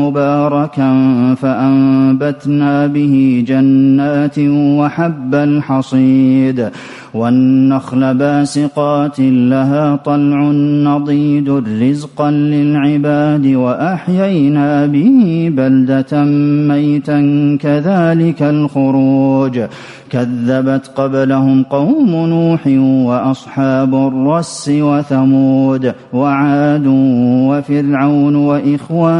مباركا 0.00 0.90
فأنبتنا 1.34 2.86
به 2.86 3.44
جنات 3.46 4.38
وحب 4.48 5.34
الحصيد 5.34 6.70
والنخل 7.14 8.14
باسقات 8.14 9.20
لها 9.20 9.96
طلع 9.96 10.50
نضيد 10.84 11.48
رزقا 11.82 12.30
للعباد 12.30 13.46
وأحيينا 13.46 14.86
به 14.86 15.50
بلدة 15.56 16.24
ميتا 16.68 17.20
كذلك 17.60 18.42
الخروج 18.42 19.60
كذبت 20.10 20.90
قبلهم 20.96 21.62
قوم 21.62 22.10
نوح 22.10 22.66
وأصحاب 23.06 23.94
الرس 23.94 24.70
وثمود 24.74 25.94
وعاد 26.12 26.86
وفرعون 27.48 28.36
وإخوان 28.36 29.19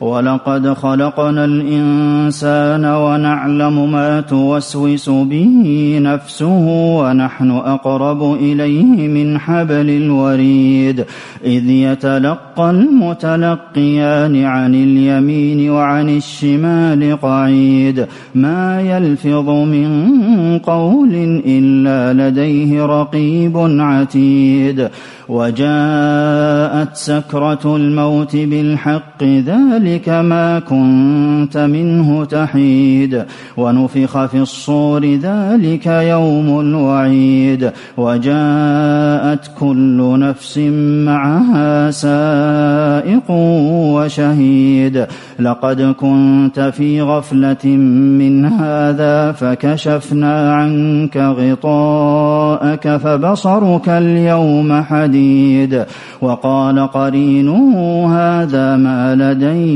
ولقد 0.00 0.72
خلقنا 0.72 1.44
الإنسان 1.44 2.84
ونعلم 2.84 3.92
ما 3.92 4.20
توسوس 4.20 5.08
به 5.08 5.98
نفسه 6.02 6.66
ونحن 6.98 7.50
أقرب 7.50 8.34
إليه 8.34 9.08
من 9.08 9.38
حبل 9.38 9.90
الوريد 9.90 11.04
إذ 11.44 11.70
يتلقى 11.70 12.70
المتلقيان 12.70 14.44
عن 14.44 14.74
اليمين 14.74 15.70
وعن 15.70 16.08
الشمال 16.08 17.20
قعيد 17.22 18.06
ما 18.34 18.80
يلفظ 18.80 19.48
من 19.48 20.58
قول 20.58 21.42
إلا 21.46 22.28
لديه 22.28 22.86
رقيب 22.86 23.56
عتيد 23.80 24.88
وجاءت 25.28 26.96
سكرة 26.96 27.76
الموت 27.76 28.36
بالحق 28.36 29.22
ذلك 29.22 29.85
ما 30.08 30.58
كنت 30.58 31.56
منه 31.56 32.24
تحيد 32.24 33.24
ونفخ 33.56 34.26
في 34.26 34.38
الصور 34.38 35.04
ذلك 35.04 35.86
يوم 35.86 36.60
الوعيد 36.60 37.70
وجاءت 37.96 39.50
كل 39.58 40.18
نفس 40.18 40.58
معها 41.06 41.90
سائق 41.90 43.30
وشهيد. 43.30 45.06
لقد 45.38 45.82
كنت 45.82 46.60
في 46.60 47.02
غفلة 47.02 47.66
من 48.20 48.44
هذا 48.44 49.32
فكشفنا 49.32 50.54
عنك 50.54 51.16
غطاءك 51.16 52.96
فبصرك 52.96 53.88
اليوم 53.88 54.82
حديد. 54.82 55.84
وقال 56.20 56.86
قرينه 56.86 57.76
هذا 58.16 58.76
ما 58.76 59.14
لدي 59.14 59.75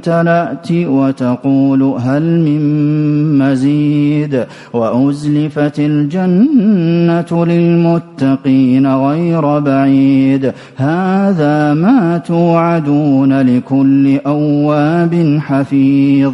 امتلأت 0.07 0.71
وتقول 0.71 1.83
هل 1.83 2.23
من 2.39 3.37
مزيد 3.37 4.45
وأزلفت 4.73 5.79
الجنة 5.79 7.45
للمتقين 7.45 8.87
غير 8.87 9.59
بعيد 9.59 10.53
هذا 10.77 11.73
ما 11.73 12.17
توعدون 12.17 13.41
لكل 13.41 14.17
أواب 14.17 15.39
حفيظ 15.41 16.33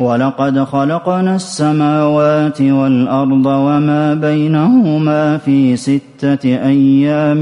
ولقد 0.00 0.58
خلقنا 0.64 1.36
السماوات 1.36 2.60
والأرض 2.62 3.46
وما 3.46 4.14
بينهما 4.14 5.36
في 5.36 5.76
ستة 5.76 6.44
أيام 6.44 7.40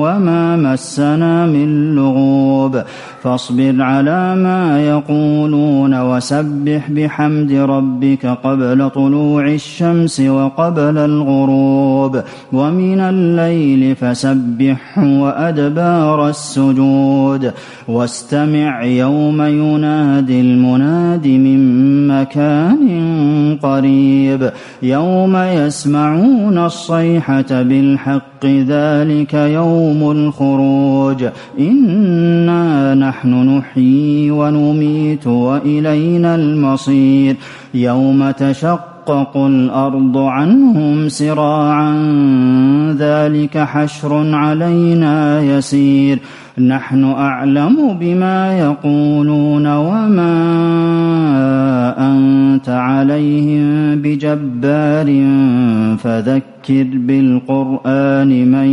وما 0.00 0.56
مسنا 0.56 1.46
من 1.46 1.94
لغوب 1.94 2.82
فاصبر 3.22 3.82
على 3.82 4.36
ما 4.36 4.86
يقولون 4.86 6.00
وسبح 6.00 6.90
بحمد 6.90 7.52
ربك 7.52 8.26
قبل 8.26 8.90
طلوع 8.90 9.46
الشمس 9.48 10.20
وقبل 10.20 10.98
الغروب 10.98 12.22
ومن 12.52 13.00
الليل 13.00 13.96
فسبح 13.96 14.98
وأدبار 14.98 16.28
السجود 16.28 17.52
واستمع 17.88 18.84
يوم 18.84 19.42
ينادي 19.42 20.40
المناد 20.40 21.26
من 21.26 21.95
مكان 22.08 23.58
قريب. 23.62 24.50
يوم 24.82 25.36
يسمعون 25.36 26.58
الصيحة 26.58 27.62
بالحق 27.62 28.46
ذلك 28.46 29.34
يوم 29.34 30.10
الخروج. 30.10 31.24
إنا 31.60 32.94
نحن 32.94 33.58
نحيي 33.58 34.30
ونميت 34.30 35.26
وإلينا 35.26 36.34
المصير. 36.34 37.36
يوم 37.74 38.30
تشقق 38.30 39.36
الأرض 39.36 40.18
عنهم 40.18 41.08
سراعا 41.08 41.92
ذلك 42.98 43.58
حشر 43.58 44.34
علينا 44.34 45.40
يسير. 45.40 46.18
نحن 46.58 47.04
أعلم 47.04 47.96
بما 48.00 48.58
يقولون 48.58 49.66
وما 49.66 50.36
أنت 52.66 52.74
عليهم 52.74 54.02
بجبار 54.02 55.06
فذكر 55.96 56.86
بالقرآن 56.94 58.50
من 58.50 58.68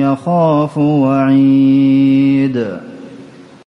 يخاف 0.00 0.78
وعيد. 0.78 2.66